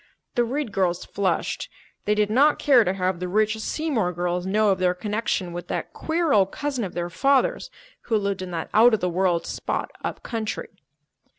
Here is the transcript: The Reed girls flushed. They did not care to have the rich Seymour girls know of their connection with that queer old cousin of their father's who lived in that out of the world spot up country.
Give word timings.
The 0.33 0.43
Reed 0.43 0.71
girls 0.71 1.05
flushed. 1.05 1.69
They 2.05 2.15
did 2.15 2.31
not 2.31 2.57
care 2.57 2.83
to 2.83 2.91
have 2.95 3.19
the 3.19 3.27
rich 3.27 3.59
Seymour 3.59 4.13
girls 4.13 4.47
know 4.47 4.69
of 4.71 4.79
their 4.79 4.95
connection 4.95 5.53
with 5.53 5.67
that 5.67 5.93
queer 5.93 6.33
old 6.33 6.51
cousin 6.51 6.83
of 6.83 6.95
their 6.95 7.11
father's 7.11 7.69
who 8.05 8.17
lived 8.17 8.41
in 8.41 8.49
that 8.49 8.71
out 8.73 8.95
of 8.95 8.99
the 8.99 9.07
world 9.09 9.45
spot 9.45 9.91
up 10.03 10.23
country. 10.23 10.69